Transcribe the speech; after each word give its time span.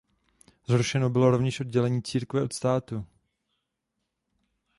Zrušeno 0.67 1.09
bylo 1.09 1.31
rovněž 1.31 1.59
oddělení 1.59 2.03
církve 2.03 2.43
od 2.43 2.53
státu. 2.53 3.05